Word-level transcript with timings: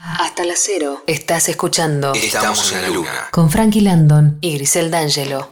Hasta 0.00 0.44
la 0.44 0.54
cero. 0.56 1.02
Estás 1.08 1.48
escuchando 1.48 2.12
Estamos 2.14 2.72
en 2.72 2.82
la 2.82 2.88
luna. 2.88 3.10
con 3.32 3.50
Frankie 3.50 3.80
Landon 3.80 4.38
y 4.40 4.54
Grisel 4.54 4.92
D'Angelo. 4.92 5.48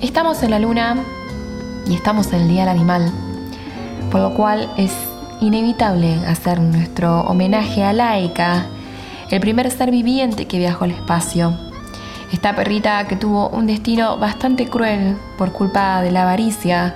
Estamos 0.00 0.40
en 0.44 0.50
la 0.50 0.60
luna 0.60 1.02
y 1.88 1.94
estamos 1.94 2.28
en 2.28 2.42
el 2.42 2.48
Día 2.48 2.60
del 2.60 2.68
Animal, 2.70 3.12
por 4.12 4.20
lo 4.20 4.34
cual 4.34 4.72
es 4.78 4.92
inevitable 5.40 6.14
hacer 6.26 6.60
nuestro 6.60 7.22
homenaje 7.22 7.82
a 7.82 7.92
Laika, 7.92 8.66
el 9.30 9.40
primer 9.40 9.68
ser 9.72 9.90
viviente 9.90 10.46
que 10.46 10.58
viajó 10.58 10.84
al 10.84 10.92
espacio. 10.92 11.58
Esta 12.32 12.54
perrita 12.54 13.08
que 13.08 13.16
tuvo 13.16 13.48
un 13.48 13.66
destino 13.66 14.16
bastante 14.16 14.68
cruel 14.68 15.16
por 15.36 15.50
culpa 15.50 16.00
de 16.02 16.12
la 16.12 16.22
avaricia 16.22 16.94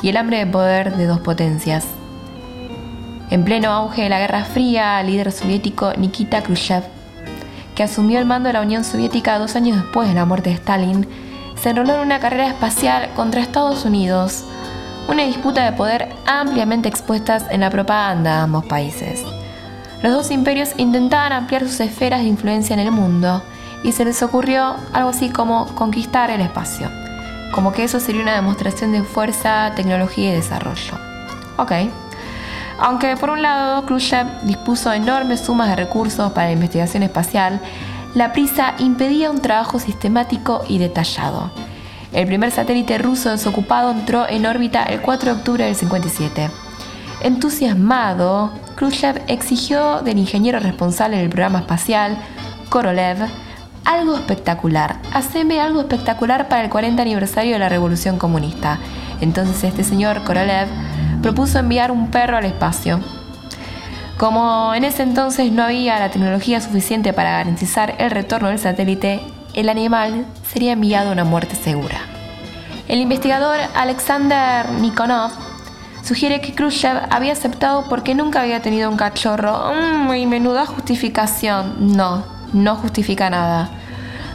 y 0.00 0.08
el 0.08 0.16
hambre 0.16 0.38
de 0.38 0.46
poder 0.46 0.96
de 0.96 1.06
dos 1.06 1.20
potencias. 1.20 1.84
En 3.32 3.44
pleno 3.46 3.70
auge 3.70 4.02
de 4.02 4.08
la 4.10 4.18
Guerra 4.18 4.44
Fría, 4.44 5.00
el 5.00 5.06
líder 5.06 5.32
soviético 5.32 5.94
Nikita 5.96 6.42
Khrushchev, 6.42 6.84
que 7.74 7.82
asumió 7.82 8.18
el 8.18 8.26
mando 8.26 8.48
de 8.48 8.52
la 8.52 8.60
Unión 8.60 8.84
Soviética 8.84 9.38
dos 9.38 9.56
años 9.56 9.78
después 9.78 10.06
de 10.06 10.12
la 10.12 10.26
muerte 10.26 10.50
de 10.50 10.56
Stalin, 10.56 11.08
se 11.58 11.70
enroló 11.70 11.94
en 11.94 12.00
una 12.00 12.20
carrera 12.20 12.48
espacial 12.48 13.08
contra 13.16 13.40
Estados 13.40 13.86
Unidos, 13.86 14.44
una 15.08 15.24
disputa 15.24 15.64
de 15.64 15.74
poder 15.74 16.10
ampliamente 16.26 16.90
expuestas 16.90 17.46
en 17.48 17.60
la 17.60 17.70
propaganda 17.70 18.34
de 18.34 18.42
ambos 18.42 18.66
países. 18.66 19.24
Los 20.02 20.12
dos 20.12 20.30
imperios 20.30 20.74
intentaban 20.76 21.32
ampliar 21.32 21.62
sus 21.62 21.80
esferas 21.80 22.20
de 22.20 22.28
influencia 22.28 22.74
en 22.74 22.80
el 22.80 22.90
mundo 22.90 23.42
y 23.82 23.92
se 23.92 24.04
les 24.04 24.22
ocurrió 24.22 24.76
algo 24.92 25.08
así 25.08 25.30
como 25.30 25.74
conquistar 25.74 26.28
el 26.28 26.42
espacio, 26.42 26.90
como 27.54 27.72
que 27.72 27.84
eso 27.84 27.98
sería 27.98 28.20
una 28.20 28.34
demostración 28.34 28.92
de 28.92 29.02
fuerza, 29.02 29.72
tecnología 29.74 30.32
y 30.32 30.34
desarrollo. 30.34 30.98
Ok. 31.56 31.72
Aunque 32.78 33.16
por 33.16 33.30
un 33.30 33.42
lado 33.42 33.84
Khrushchev 33.86 34.26
dispuso 34.42 34.92
enormes 34.92 35.40
sumas 35.40 35.68
de 35.68 35.76
recursos 35.76 36.32
para 36.32 36.48
la 36.48 36.52
investigación 36.52 37.02
espacial, 37.02 37.60
la 38.14 38.32
prisa 38.32 38.74
impedía 38.78 39.30
un 39.30 39.40
trabajo 39.40 39.78
sistemático 39.78 40.62
y 40.68 40.78
detallado. 40.78 41.50
El 42.12 42.26
primer 42.26 42.50
satélite 42.50 42.98
ruso 42.98 43.30
desocupado 43.30 43.90
entró 43.90 44.28
en 44.28 44.44
órbita 44.44 44.82
el 44.82 45.00
4 45.00 45.32
de 45.32 45.38
octubre 45.38 45.64
del 45.64 45.74
57. 45.74 46.50
Entusiasmado, 47.22 48.50
Khrushchev 48.76 49.22
exigió 49.28 50.02
del 50.02 50.18
ingeniero 50.18 50.58
responsable 50.58 51.16
del 51.18 51.30
programa 51.30 51.60
espacial, 51.60 52.18
Korolev, 52.68 53.28
algo 53.84 54.14
espectacular. 54.14 54.98
Haceme 55.12 55.60
algo 55.60 55.80
espectacular 55.80 56.48
para 56.48 56.64
el 56.64 56.70
40 56.70 57.00
aniversario 57.00 57.52
de 57.52 57.58
la 57.58 57.68
Revolución 57.68 58.18
Comunista. 58.18 58.78
Entonces 59.20 59.64
este 59.64 59.84
señor 59.84 60.22
Korolev 60.24 60.68
propuso 61.22 61.58
enviar 61.58 61.90
un 61.90 62.10
perro 62.10 62.36
al 62.36 62.44
espacio. 62.44 63.00
Como 64.18 64.74
en 64.74 64.84
ese 64.84 65.02
entonces 65.02 65.50
no 65.52 65.62
había 65.62 65.98
la 65.98 66.10
tecnología 66.10 66.60
suficiente 66.60 67.12
para 67.12 67.32
garantizar 67.32 67.94
el 67.98 68.10
retorno 68.10 68.48
del 68.48 68.58
satélite, 68.58 69.20
el 69.54 69.68
animal 69.68 70.26
sería 70.52 70.72
enviado 70.72 71.08
a 71.08 71.12
una 71.12 71.24
muerte 71.24 71.56
segura. 71.56 71.98
El 72.88 73.00
investigador 73.00 73.58
Alexander 73.74 74.68
Nikonov 74.70 75.30
sugiere 76.02 76.40
que 76.40 76.54
Khrushchev 76.54 77.06
había 77.10 77.32
aceptado 77.32 77.86
porque 77.88 78.14
nunca 78.14 78.42
había 78.42 78.60
tenido 78.60 78.90
un 78.90 78.96
cachorro. 78.96 79.72
Mmm, 79.74 80.28
menuda 80.28 80.66
justificación. 80.66 81.96
No, 81.96 82.24
no 82.52 82.76
justifica 82.76 83.30
nada. 83.30 83.70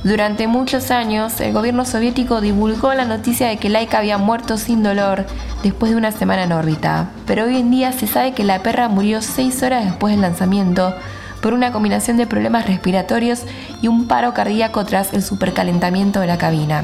Durante 0.03 0.47
muchos 0.47 0.91
años, 0.91 1.39
el 1.41 1.53
gobierno 1.53 1.83
soviético 1.83 2.39
divulgó 2.39 2.93
la 2.93 3.05
noticia 3.05 3.47
de 3.47 3.57
que 3.57 3.69
Laika 3.69 3.97
había 3.97 4.17
muerto 4.17 4.57
sin 4.57 4.83
dolor 4.83 5.25
después 5.63 5.91
de 5.91 5.97
una 5.97 6.11
semana 6.11 6.43
en 6.43 6.51
órbita, 6.51 7.09
pero 7.25 7.45
hoy 7.45 7.57
en 7.57 7.71
día 7.71 7.91
se 7.91 8.05
sabe 8.05 8.33
que 8.33 8.43
la 8.43 8.61
perra 8.61 8.89
murió 8.89 9.21
seis 9.21 9.63
horas 9.63 9.85
después 9.85 10.13
del 10.13 10.21
lanzamiento 10.21 10.95
por 11.41 11.53
una 11.53 11.71
combinación 11.71 12.17
de 12.17 12.27
problemas 12.27 12.67
respiratorios 12.67 13.41
y 13.81 13.87
un 13.87 14.07
paro 14.07 14.33
cardíaco 14.33 14.85
tras 14.85 15.13
el 15.13 15.23
supercalentamiento 15.23 16.19
de 16.19 16.27
la 16.27 16.37
cabina. 16.37 16.83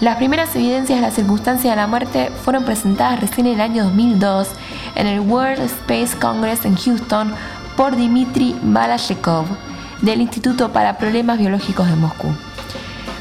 Las 0.00 0.16
primeras 0.16 0.54
evidencias 0.54 1.00
de 1.00 1.06
la 1.06 1.12
circunstancia 1.12 1.70
de 1.70 1.76
la 1.76 1.86
muerte 1.86 2.30
fueron 2.44 2.64
presentadas 2.64 3.20
recién 3.20 3.46
en 3.46 3.54
el 3.54 3.60
año 3.60 3.84
2002 3.84 4.48
en 4.94 5.06
el 5.06 5.20
World 5.20 5.60
Space 5.60 6.16
Congress 6.18 6.64
en 6.64 6.76
Houston 6.76 7.32
por 7.76 7.96
Dmitry 7.96 8.56
Malashekov 8.62 9.46
del 10.04 10.20
Instituto 10.20 10.70
para 10.70 10.98
Problemas 10.98 11.38
Biológicos 11.38 11.88
de 11.88 11.96
Moscú. 11.96 12.28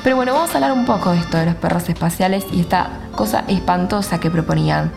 Pero 0.03 0.17
bueno, 0.17 0.33
vamos 0.33 0.51
a 0.51 0.55
hablar 0.55 0.73
un 0.73 0.85
poco 0.85 1.11
de 1.11 1.19
esto 1.19 1.37
de 1.37 1.45
los 1.45 1.55
perros 1.55 1.87
espaciales 1.87 2.45
y 2.51 2.59
esta 2.59 2.89
cosa 3.15 3.45
espantosa 3.47 4.19
que 4.19 4.29
proponían. 4.29 4.91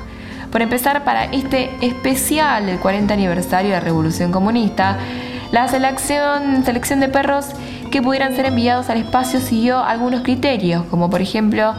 Por 0.50 0.62
empezar, 0.62 1.04
para 1.04 1.26
este 1.26 1.70
especial 1.80 2.66
del 2.66 2.80
40 2.80 3.14
aniversario 3.14 3.70
de 3.70 3.76
la 3.76 3.84
Revolución 3.84 4.32
Comunista, 4.32 4.96
la 5.52 5.68
selección, 5.68 6.64
selección 6.64 6.98
de 6.98 7.08
perros 7.08 7.46
que 7.92 8.02
pudieran 8.02 8.34
ser 8.34 8.46
enviados 8.46 8.90
al 8.90 8.98
espacio 8.98 9.40
siguió 9.40 9.78
algunos 9.78 10.22
criterios, 10.22 10.82
como 10.90 11.08
por 11.08 11.20
ejemplo 11.20 11.74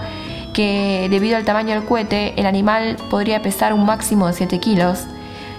que 0.53 1.07
debido 1.09 1.35
al 1.35 1.43
tamaño 1.43 1.75
del 1.75 1.83
cohete, 1.83 2.33
el 2.39 2.45
animal 2.45 2.95
podría 3.09 3.41
pesar 3.41 3.73
un 3.73 3.85
máximo 3.85 4.27
de 4.27 4.33
7 4.33 4.59
kilos, 4.59 5.05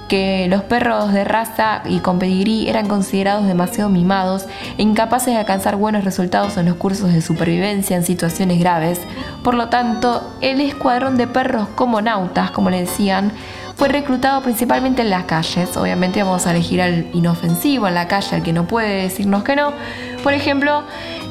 que 0.08 0.46
los 0.48 0.62
perros 0.62 1.12
de 1.12 1.24
raza 1.24 1.82
y 1.84 2.00
con 2.00 2.19
pedigrí 2.19 2.69
eran 2.69 2.88
considerados 2.88 3.46
demasiado 3.46 3.91
mimados 3.91 4.46
e 4.78 4.82
incapaces 4.82 5.34
de 5.34 5.38
alcanzar 5.38 5.76
buenos 5.76 6.04
resultados 6.04 6.56
en 6.56 6.66
los 6.66 6.76
cursos 6.76 7.12
de 7.12 7.20
supervivencia 7.20 7.96
en 7.96 8.04
situaciones 8.04 8.58
graves. 8.58 9.00
Por 9.44 9.54
lo 9.54 9.69
tanto, 9.69 10.22
el 10.41 10.60
escuadrón 10.60 11.16
de 11.16 11.26
perros 11.26 11.69
como 11.74 12.00
nautas, 12.00 12.50
como 12.50 12.70
le 12.70 12.80
decían, 12.80 13.32
fue 13.76 13.88
reclutado 13.88 14.42
principalmente 14.42 15.02
en 15.02 15.10
las 15.10 15.24
calles. 15.24 15.76
Obviamente 15.76 16.22
vamos 16.22 16.46
a 16.46 16.50
elegir 16.50 16.82
al 16.82 17.06
inofensivo 17.12 17.86
en 17.86 17.94
la 17.94 18.08
calle, 18.08 18.34
al 18.34 18.42
que 18.42 18.52
no 18.52 18.66
puede 18.66 19.02
decirnos 19.02 19.44
que 19.44 19.54
no. 19.54 19.72
Por 20.25 20.32
ejemplo, 20.32 20.82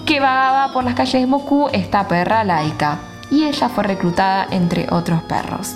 que 0.06 0.22
vagaba 0.22 0.72
por 0.72 0.86
las 0.86 0.94
calles 0.94 1.22
de 1.22 1.28
Moscú 1.28 1.68
esta 1.74 2.08
perra 2.08 2.46
laica. 2.46 3.00
Y 3.30 3.44
ella 3.44 3.68
fue 3.68 3.84
reclutada 3.84 4.48
entre 4.52 4.88
otros 4.90 5.22
perros. 5.24 5.76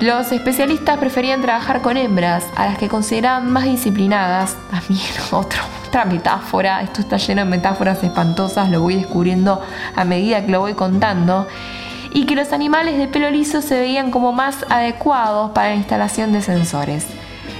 Los 0.00 0.30
especialistas 0.30 0.96
preferían 0.98 1.42
trabajar 1.42 1.82
con 1.82 1.96
hembras, 1.96 2.46
a 2.54 2.66
las 2.66 2.78
que 2.78 2.88
consideraban 2.88 3.50
más 3.50 3.64
disciplinadas. 3.64 4.56
También 4.70 5.00
otra 5.32 6.04
metáfora, 6.04 6.82
esto 6.82 7.00
está 7.00 7.16
lleno 7.16 7.44
de 7.44 7.50
metáforas 7.50 8.04
espantosas, 8.04 8.70
lo 8.70 8.80
voy 8.80 8.94
descubriendo 8.94 9.60
a 9.96 10.04
medida 10.04 10.46
que 10.46 10.52
lo 10.52 10.60
voy 10.60 10.74
contando. 10.74 11.48
Y 12.14 12.26
que 12.26 12.36
los 12.36 12.52
animales 12.52 12.96
de 12.96 13.08
pelo 13.08 13.28
liso 13.28 13.60
se 13.60 13.80
veían 13.80 14.12
como 14.12 14.32
más 14.32 14.64
adecuados 14.70 15.50
para 15.50 15.70
la 15.70 15.74
instalación 15.74 16.32
de 16.32 16.42
sensores. 16.42 17.04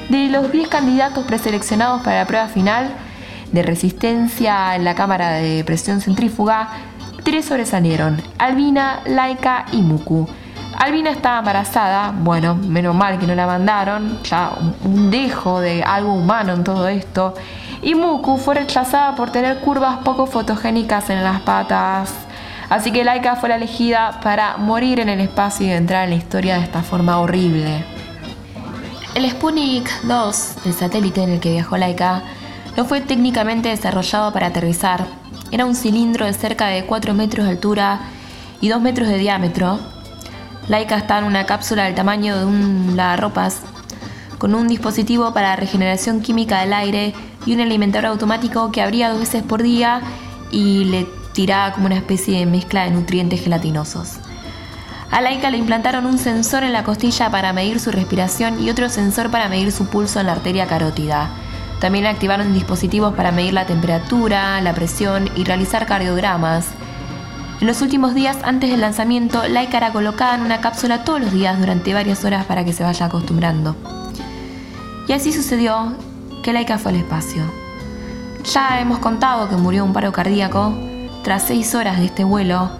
De 0.09 0.29
los 0.29 0.53
10 0.53 0.69
candidatos 0.69 1.25
preseleccionados 1.27 2.03
para 2.03 2.21
la 2.21 2.27
prueba 2.27 2.47
final 2.47 2.89
de 3.51 3.63
resistencia 3.65 4.77
en 4.77 4.85
la 4.85 4.95
cámara 4.95 5.33
de 5.33 5.65
presión 5.65 6.01
centrífuga, 6.01 6.69
tres 7.25 7.47
sobresalieron: 7.47 8.23
Albina, 8.39 9.01
Laika 9.07 9.67
y 9.73 9.83
Muku. 9.83 10.29
Albina 10.79 11.11
estaba 11.11 11.41
embarazada, 11.41 12.15
bueno, 12.17 12.55
menos 12.55 12.95
mal 12.95 13.19
que 13.19 13.27
no 13.27 13.35
la 13.35 13.49
mandaron, 13.49 14.23
ya 14.23 14.53
un 14.85 15.11
dejo 15.11 15.61
de 15.61 15.83
algo 15.83 16.13
humano 16.13 16.53
en 16.53 16.63
todo 16.63 16.87
esto. 16.87 17.35
Y 17.83 17.97
Muku 17.97 18.39
fue 18.39 18.55
rechazada 18.55 19.17
por 19.17 19.33
tener 19.33 19.59
curvas 19.59 19.99
poco 20.05 20.27
fotogénicas 20.27 21.11
en 21.11 21.25
las 21.25 21.41
patas. 21.41 22.15
Así 22.71 22.93
que 22.93 23.03
Laika 23.03 23.35
fue 23.35 23.49
la 23.49 23.57
elegida 23.57 24.21
para 24.23 24.57
morir 24.57 25.01
en 25.01 25.09
el 25.09 25.19
espacio 25.19 25.67
y 25.67 25.71
entrar 25.73 26.05
en 26.05 26.11
la 26.11 26.17
historia 26.17 26.59
de 26.59 26.63
esta 26.63 26.83
forma 26.83 27.19
horrible. 27.19 27.85
El 29.17 29.29
Sputnik 29.29 29.91
2, 30.03 30.55
el 30.65 30.75
satélite 30.75 31.25
en 31.25 31.31
el 31.31 31.41
que 31.41 31.51
viajó 31.51 31.77
Laika, 31.77 32.23
no 32.77 32.85
fue 32.85 33.01
técnicamente 33.01 33.69
desarrollado 33.69 34.33
para 34.33 34.47
aterrizar. 34.47 35.07
Era 35.51 35.67
un 35.67 35.75
cilindro 35.75 36.25
de 36.25 36.35
cerca 36.35 36.67
de 36.69 36.85
4 36.85 37.15
metros 37.15 37.47
de 37.47 37.51
altura 37.51 37.99
y 38.61 38.69
2 38.69 38.81
metros 38.81 39.09
de 39.09 39.19
diámetro, 39.19 39.81
Laika 40.69 40.97
está 40.97 41.19
en 41.19 41.25
una 41.25 41.47
cápsula 41.47 41.85
del 41.85 41.95
tamaño 41.95 42.37
de 42.37 42.45
un 42.45 42.93
lavarropas, 42.95 43.61
con 44.37 44.55
un 44.55 44.69
dispositivo 44.69 45.33
para 45.33 45.57
regeneración 45.57 46.21
química 46.21 46.61
del 46.61 46.75
aire 46.75 47.15
y 47.47 47.55
un 47.55 47.61
alimentador 47.61 48.07
automático 48.07 48.71
que 48.71 48.83
abría 48.83 49.09
dos 49.09 49.21
veces 49.21 49.43
por 49.43 49.63
día 49.63 50.03
y 50.51 50.85
le 50.85 51.07
tiraba 51.33 51.73
como 51.73 51.87
una 51.87 51.97
especie 51.97 52.39
de 52.39 52.47
mezcla 52.47 52.85
de 52.85 52.91
nutrientes 52.91 53.43
gelatinosos. 53.43 54.19
A 55.11 55.23
Laika 55.23 55.51
le 55.51 55.57
implantaron 55.57 56.05
un 56.05 56.19
sensor 56.19 56.65
en 56.65 56.75
la 56.75 56.85
costilla 56.85 57.31
para 57.31 57.55
medir 57.55 57.81
su 57.81 57.91
respiración 57.91 58.63
y 58.63 58.69
otro 58.69 58.91
sensor 58.91 59.31
para 59.31 59.49
medir 59.49 59.73
su 59.73 59.87
pulso 59.87 60.21
en 60.21 60.27
la 60.27 60.33
arteria 60.33 60.67
carótida. 60.67 61.31
También 61.81 62.05
activaron 62.05 62.53
dispositivos 62.53 63.15
para 63.15 63.33
medir 63.33 63.55
la 63.55 63.65
temperatura, 63.65 64.61
la 64.61 64.75
presión 64.75 65.31
y 65.35 65.45
realizar 65.45 65.87
cardiogramas. 65.87 66.67
En 67.61 67.67
los 67.67 67.83
últimos 67.83 68.15
días 68.15 68.37
antes 68.45 68.71
del 68.71 68.81
lanzamiento, 68.81 69.43
Laika 69.49 69.79
era 69.79 69.93
colocada 69.93 70.37
en 70.37 70.43
una 70.43 70.61
cápsula 70.61 71.03
todos 71.03 71.21
los 71.21 71.33
días 71.33 71.59
durante 71.59 71.93
varias 71.93 72.25
horas 72.25 72.45
para 72.47 72.65
que 72.65 72.73
se 72.73 72.85
vaya 72.85 73.07
acostumbrando. 73.07 73.75
Y 75.09 75.13
así 75.13 75.33
sucedió 75.33 75.97
que 76.45 76.53
Laika 76.53 76.79
fue 76.79 76.93
al 76.93 76.99
espacio. 76.99 77.43
Ya 78.55 78.81
hemos 78.81 79.01
contado 79.01 79.49
que 79.49 79.57
murió 79.57 79.85
un 79.85 79.93
paro 79.93 80.13
cardíaco 80.13 80.73
tras 81.25 81.43
seis 81.43 81.75
horas 81.75 81.99
de 81.99 82.07
este 82.07 82.23
vuelo 82.23 82.71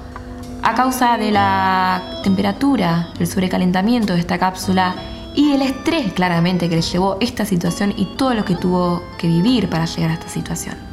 a 0.63 0.75
causa 0.75 1.19
de 1.19 1.33
la 1.33 2.01
temperatura, 2.23 3.09
el 3.19 3.27
sobrecalentamiento 3.27 4.13
de 4.13 4.21
esta 4.21 4.39
cápsula 4.39 4.95
y 5.35 5.53
el 5.53 5.63
estrés 5.63 6.13
claramente 6.13 6.69
que 6.69 6.77
le 6.77 6.83
llevó 6.83 7.17
esta 7.21 7.45
situación 7.45 7.95
y 7.97 8.05
todo 8.17 8.33
lo 8.33 8.45
que 8.45 8.55
tuvo 8.55 9.03
que 9.19 9.27
vivir 9.27 9.69
para 9.69 9.87
llegar 9.87 10.13
a 10.13 10.15
esta 10.15 10.29
situación. 10.29 10.88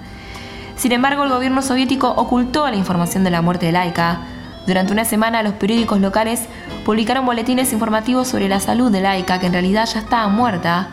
Sin 0.78 0.92
embargo, 0.92 1.24
el 1.24 1.30
gobierno 1.30 1.62
soviético 1.62 2.10
ocultó 2.10 2.70
la 2.70 2.76
información 2.76 3.24
de 3.24 3.32
la 3.32 3.42
muerte 3.42 3.68
de 3.68 3.72
Laika. 3.72 4.20
Durante 4.68 4.94
una 4.94 5.06
semana 5.06 5.42
los 5.42 5.54
periódicos 5.54 6.02
locales 6.02 6.42
publicaron 6.84 7.26
boletines 7.26 7.72
informativos 7.72 8.28
sobre 8.28 8.50
la 8.50 8.60
salud 8.60 8.92
de 8.92 9.02
Laika, 9.02 9.40
que 9.40 9.48
en 9.48 9.54
realidad 9.54 9.88
ya 9.92 10.00
estaba 10.00 10.28
muerta, 10.28 10.90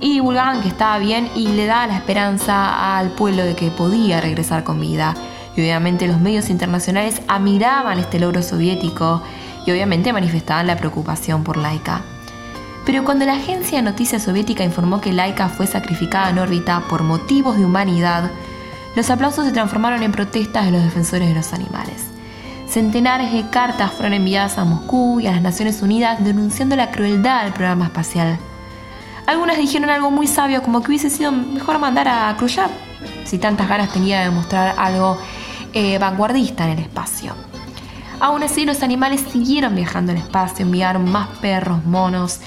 y 0.00 0.14
divulgaban 0.14 0.60
que 0.60 0.68
estaba 0.68 0.98
bien 0.98 1.28
y 1.34 1.48
le 1.48 1.66
daba 1.66 1.86
la 1.86 1.96
esperanza 1.96 2.96
al 2.96 3.10
pueblo 3.10 3.44
de 3.44 3.56
que 3.56 3.70
podía 3.70 4.20
regresar 4.20 4.62
con 4.62 4.80
vida. 4.80 5.14
Y 5.56 5.62
obviamente 5.62 6.06
los 6.06 6.20
medios 6.20 6.50
internacionales 6.50 7.22
admiraban 7.26 7.98
este 7.98 8.20
logro 8.20 8.42
soviético 8.42 9.22
y 9.66 9.72
obviamente 9.72 10.12
manifestaban 10.12 10.66
la 10.66 10.76
preocupación 10.76 11.42
por 11.44 11.56
Laika. 11.56 12.02
Pero 12.84 13.04
cuando 13.04 13.24
la 13.24 13.34
agencia 13.34 13.78
de 13.78 13.82
noticias 13.82 14.22
soviética 14.22 14.64
informó 14.64 15.00
que 15.00 15.12
Laika 15.12 15.48
fue 15.48 15.66
sacrificada 15.66 16.30
en 16.30 16.38
órbita 16.38 16.82
por 16.88 17.02
motivos 17.02 17.58
de 17.58 17.64
humanidad, 17.64 18.30
los 18.96 19.10
aplausos 19.10 19.46
se 19.46 19.52
transformaron 19.52 20.02
en 20.02 20.12
protestas 20.12 20.66
de 20.66 20.72
los 20.72 20.82
defensores 20.82 21.28
de 21.28 21.34
los 21.34 21.52
animales. 21.52 22.06
Centenares 22.68 23.32
de 23.32 23.48
cartas 23.50 23.92
fueron 23.92 24.12
enviadas 24.12 24.58
a 24.58 24.64
Moscú 24.64 25.20
y 25.20 25.26
a 25.26 25.32
las 25.32 25.42
Naciones 25.42 25.80
Unidas 25.82 26.22
denunciando 26.22 26.76
la 26.76 26.90
crueldad 26.90 27.44
del 27.44 27.52
programa 27.52 27.86
espacial. 27.86 28.38
Algunas 29.26 29.58
dijeron 29.58 29.90
algo 29.90 30.10
muy 30.10 30.26
sabio 30.26 30.62
como 30.62 30.82
que 30.82 30.88
hubiese 30.88 31.10
sido 31.10 31.32
mejor 31.32 31.78
mandar 31.78 32.08
a 32.08 32.34
Khrushchev 32.36 32.70
si 33.24 33.38
tantas 33.38 33.68
ganas 33.68 33.92
tenía 33.92 34.20
de 34.20 34.30
mostrar 34.30 34.74
algo 34.78 35.18
eh, 35.72 35.98
vanguardista 35.98 36.64
en 36.64 36.70
el 36.70 36.78
espacio. 36.80 37.34
Aún 38.20 38.42
así, 38.42 38.64
los 38.64 38.82
animales 38.82 39.22
siguieron 39.30 39.76
viajando 39.76 40.12
al 40.12 40.18
espacio, 40.18 40.64
enviaron 40.64 41.10
más 41.10 41.28
perros, 41.38 41.84
monos, 41.84 42.40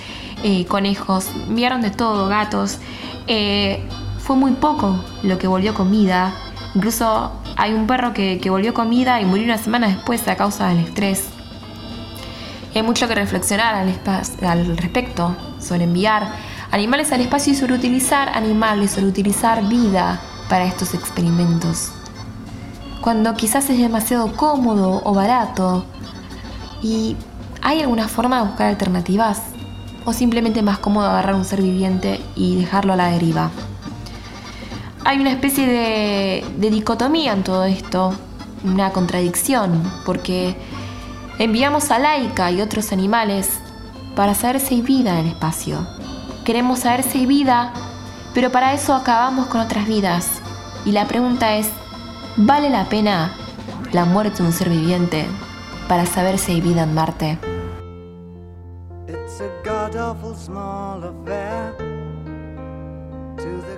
eh, 0.44 0.66
conejos, 0.66 1.30
enviaron 1.48 1.82
de 1.82 1.92
todo, 1.92 2.28
gatos. 2.28 2.80
Eh, 3.28 3.88
fue 4.32 4.40
muy 4.40 4.54
poco 4.54 4.98
lo 5.24 5.38
que 5.38 5.46
volvió 5.46 5.74
comida. 5.74 6.34
Incluso 6.74 7.34
hay 7.58 7.74
un 7.74 7.86
perro 7.86 8.14
que, 8.14 8.40
volvió 8.50 8.74
comida 8.74 9.20
y 9.20 9.26
murió 9.26 9.44
una 9.44 9.58
semana 9.58 9.90
después 9.90 10.26
a 10.30 10.38
causa 10.38 10.70
del 10.70 10.78
estrés. 10.86 11.28
hay 12.74 12.82
mucho 12.82 13.10
que 13.10 13.16
reflexionar 13.16 13.76
al, 13.76 13.94
al 14.48 14.78
respecto 14.78 15.36
sobre 15.60 15.84
enviar 15.84 16.32
animales 16.72 17.12
al 17.12 17.20
espacio 17.20 17.52
y 17.52 17.58
sobre 17.58 17.74
utilizar 17.74 18.30
animales, 18.30 18.92
sobre 18.92 19.08
utilizar 19.08 19.68
vida 19.68 20.22
para 20.48 20.64
estos 20.64 20.94
experimentos. 20.94 21.92
Cuando 23.02 23.34
quizás 23.34 23.70
es 23.70 23.80
demasiado 23.80 24.32
cómodo 24.38 25.02
o 25.04 25.14
barato 25.14 25.84
y 26.82 27.18
hay 27.62 27.82
alguna 27.82 28.08
forma 28.08 28.38
de 28.38 28.48
buscar 28.48 28.68
alternativas 28.68 29.42
o 30.06 30.14
simplemente 30.14 30.62
más 30.62 30.80
cómodo 30.80 31.10
agarrar 31.10 31.36
un 31.36 31.44
ser 31.44 31.62
viviente 31.62 32.22
y 32.38 32.56
dejarlo 32.56 32.94
a 32.94 32.96
la 32.96 33.08
deriva 33.08 33.52
hay 35.04 35.20
una 35.20 35.32
especie 35.32 35.68
de, 35.68 36.70
dicotomía 36.70 37.34
en 37.34 37.44
todo 37.44 37.66
esto, 37.66 38.14
una 38.64 38.92
contradicción, 38.92 39.82
porque 40.06 40.56
enviamos 41.40 41.92
a 41.92 42.00
Laika 42.00 42.52
y 42.52 42.62
otros 42.62 42.92
animales 42.92 43.50
para 44.16 44.36
saber 44.36 44.60
si 44.60 44.76
hay 44.76 44.82
vida 44.82 45.20
en 45.20 45.26
el 45.26 45.32
espacio. 45.34 45.88
Queremos 46.46 46.80
saber 46.80 47.04
si 47.04 47.20
hay 47.20 47.26
vida, 47.26 47.74
pero 48.34 48.52
para 48.52 48.74
eso 48.74 48.94
acabamos 48.94 49.48
con 49.48 49.62
otras 49.62 49.88
vidas. 49.88 50.42
Y 50.86 50.92
la 50.92 51.08
pregunta 51.08 51.56
es, 51.56 51.70
¿vale 52.38 52.70
la 52.70 52.86
pena 52.86 53.34
la 53.92 54.06
muerte 54.06 54.42
de 54.42 54.50
un 54.50 54.54
ser 54.54 54.70
viviente 54.70 55.26
para 55.88 56.06
saber 56.06 56.38
si 56.38 56.54
hay 56.54 56.62
vida 56.62 56.84
en 56.84 56.94
Marte? 56.94 57.40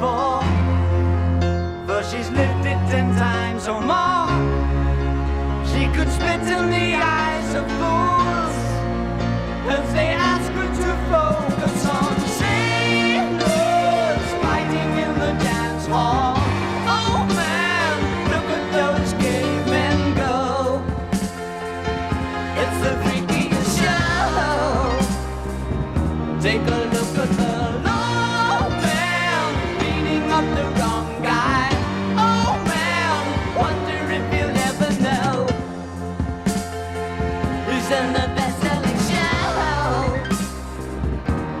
for, 0.00 0.42
for 1.86 2.02
she's 2.02 2.30
lived 2.30 2.66
it 2.66 2.80
ten 2.90 3.14
times 3.16 3.68
or 3.68 3.80
more. 3.80 4.28
She 5.66 5.86
could 5.96 6.10
spit 6.10 6.40
in 6.56 6.70
the 6.70 6.94
eyes 6.94 7.54
of 7.54 7.66
fools 7.78 8.56
as 9.68 9.92
they 9.94 10.08
ask 10.08 10.50
her 10.52 10.68
to 10.82 10.96
focus 11.10 11.86
on 11.86 12.20
sailors 12.40 13.46
fighting 14.42 14.90
in 15.04 15.12
the 15.18 15.32
dance 15.44 15.86
hall. 15.86 16.36
Oh 16.86 17.26
man, 17.40 17.94
look 18.32 18.48
at 18.58 18.64
those 18.78 19.12
cavemen 19.22 19.98
go. 20.14 20.36
It's 22.62 22.78
the 22.84 22.92
freakiest 23.04 23.70
show. 23.80 24.26
Take 26.40 26.64
a 26.68 26.85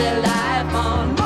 alive 0.00 0.74
on 0.74 1.17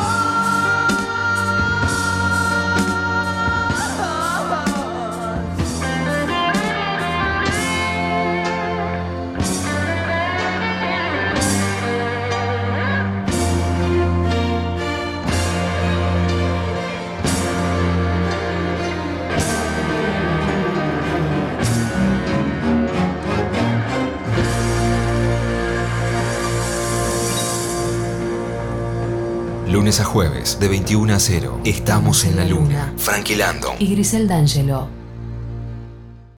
A 30.00 30.04
jueves, 30.04 30.58
de 30.58 30.68
21 30.68 31.12
a 31.12 31.20
0. 31.20 31.60
Estamos 31.64 32.24
en 32.24 32.36
la 32.36 32.46
luna. 32.46 32.94
Frankie 32.96 33.36
Landon. 33.36 33.76
Y 33.78 33.88
Grisel 33.92 34.26
D'Angelo. 34.26 35.01